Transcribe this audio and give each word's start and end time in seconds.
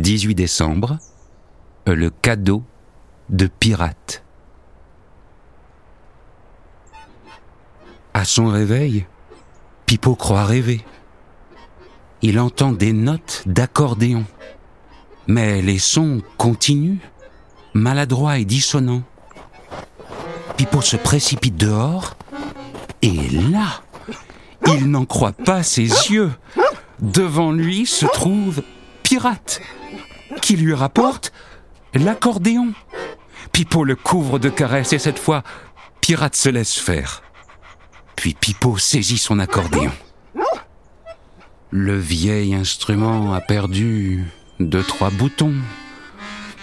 18 0.00 0.34
décembre, 0.34 0.98
le 1.86 2.10
cadeau 2.10 2.62
de 3.30 3.46
pirate. 3.46 4.22
À 8.14 8.24
son 8.24 8.46
réveil, 8.46 9.06
Pipo 9.86 10.14
croit 10.14 10.44
rêver. 10.44 10.84
Il 12.22 12.38
entend 12.38 12.72
des 12.72 12.92
notes 12.92 13.42
d'accordéon. 13.46 14.24
Mais 15.28 15.60
les 15.62 15.78
sons 15.78 16.22
continuent, 16.36 16.98
maladroits 17.74 18.38
et 18.38 18.44
dissonants. 18.44 19.02
Pipo 20.56 20.80
se 20.80 20.96
précipite 20.96 21.56
dehors, 21.56 22.16
et 23.02 23.28
là, 23.28 23.82
il 24.66 24.90
n'en 24.90 25.04
croit 25.04 25.32
pas 25.32 25.62
ses 25.62 25.82
yeux. 26.10 26.32
Devant 27.00 27.52
lui 27.52 27.86
se 27.86 28.06
trouve 28.06 28.62
Pirate, 29.06 29.62
qui 30.42 30.56
lui 30.56 30.74
rapporte 30.74 31.32
l'accordéon. 31.94 32.72
Pipo 33.52 33.84
le 33.84 33.94
couvre 33.94 34.40
de 34.40 34.48
caresses 34.48 34.94
et 34.94 34.98
cette 34.98 35.20
fois, 35.20 35.44
Pirate 36.00 36.34
se 36.34 36.48
laisse 36.48 36.74
faire. 36.74 37.22
Puis 38.16 38.34
Pipo 38.34 38.78
saisit 38.78 39.18
son 39.18 39.38
accordéon. 39.38 39.92
Le 41.70 41.96
vieil 41.96 42.56
instrument 42.56 43.32
a 43.32 43.40
perdu 43.40 44.24
deux, 44.58 44.82
trois 44.82 45.10
boutons. 45.10 45.54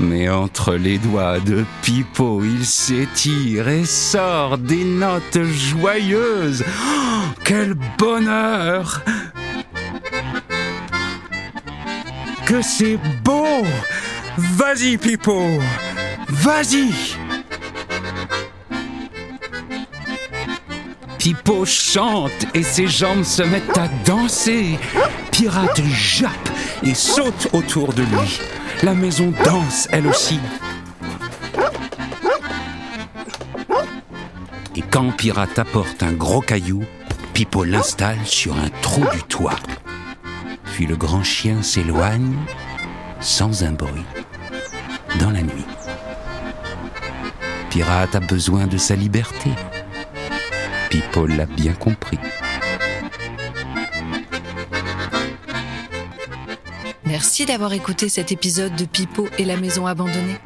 Mais 0.00 0.28
entre 0.28 0.74
les 0.74 0.98
doigts 0.98 1.38
de 1.38 1.64
Pipo, 1.82 2.42
il 2.42 2.66
s'étire 2.66 3.68
et 3.68 3.84
sort 3.84 4.58
des 4.58 4.82
notes 4.82 5.44
joyeuses. 5.44 6.64
Oh, 6.66 7.20
quel 7.44 7.74
bonheur 7.98 9.00
Que 12.52 12.60
c'est 12.60 12.98
beau 13.24 13.64
Vas-y, 14.36 14.98
Pipo 14.98 15.58
Vas-y 16.28 16.92
Pipo 21.16 21.64
chante 21.64 22.44
et 22.52 22.62
ses 22.62 22.88
jambes 22.88 23.22
se 23.22 23.42
mettent 23.42 23.78
à 23.78 23.88
danser. 24.04 24.78
Pirate 25.30 25.80
jappe 25.94 26.50
et 26.82 26.92
saute 26.92 27.48
autour 27.54 27.94
de 27.94 28.02
lui. 28.02 28.38
La 28.82 28.92
maison 28.92 29.32
danse 29.46 29.88
elle 29.90 30.06
aussi. 30.06 30.38
Et 34.76 34.82
quand 34.90 35.10
Pirate 35.16 35.58
apporte 35.58 36.02
un 36.02 36.12
gros 36.12 36.42
caillou, 36.42 36.84
Pipo 37.32 37.64
l'installe 37.64 38.26
sur 38.26 38.54
un 38.58 38.68
trou 38.82 39.06
du 39.10 39.22
toit. 39.22 39.56
Puis 40.72 40.86
le 40.86 40.96
grand 40.96 41.22
chien 41.22 41.62
s'éloigne 41.62 42.34
sans 43.20 43.62
un 43.62 43.72
bruit 43.72 44.06
dans 45.20 45.30
la 45.30 45.42
nuit. 45.42 45.66
Pirate 47.68 48.14
a 48.14 48.20
besoin 48.20 48.66
de 48.66 48.78
sa 48.78 48.96
liberté. 48.96 49.50
Pipo 50.88 51.26
l'a 51.26 51.44
bien 51.46 51.74
compris. 51.74 52.18
Merci 57.04 57.44
d'avoir 57.44 57.74
écouté 57.74 58.08
cet 58.08 58.32
épisode 58.32 58.74
de 58.74 58.86
Pipo 58.86 59.28
et 59.38 59.44
la 59.44 59.58
maison 59.58 59.86
abandonnée. 59.86 60.38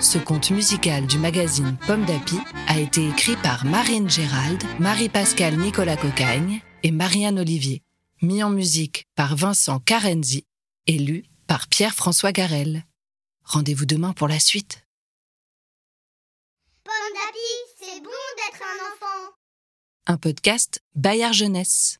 Ce 0.00 0.18
conte 0.18 0.52
musical 0.52 1.06
du 1.06 1.18
magazine 1.18 1.76
Pomme 1.88 2.04
d'Api 2.04 2.38
a 2.68 2.78
été 2.78 3.08
écrit 3.08 3.36
par 3.42 3.64
Marine 3.64 4.08
Gérald, 4.08 4.62
Marie-Pascale 4.78 5.56
Nicolas 5.56 5.96
Cocagne 5.96 6.60
et 6.84 6.92
Marianne 6.92 7.40
Olivier. 7.40 7.82
Mis 8.22 8.44
en 8.44 8.50
musique 8.50 9.08
par 9.16 9.34
Vincent 9.34 9.80
Carenzi 9.80 10.46
et 10.86 10.96
lu 10.96 11.24
par 11.48 11.66
Pierre-François 11.66 12.30
Garel. 12.30 12.86
Rendez-vous 13.42 13.84
demain 13.84 14.12
pour 14.12 14.28
la 14.28 14.38
suite. 14.38 14.86
Pomme 16.84 16.92
c'est 17.80 18.00
bon 18.00 18.10
d'être 18.36 18.62
un 18.62 18.92
enfant. 18.92 19.32
Un 20.06 20.18
podcast 20.18 20.84
Bayard 20.94 21.32
Jeunesse. 21.32 21.98